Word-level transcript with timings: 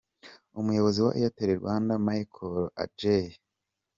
Umuyobozi 0.59 0.99
wa 1.05 1.11
Airtel 1.19 1.49
Rwanda 1.59 1.91
Michael 2.07 2.67
Adjei. 2.83 3.29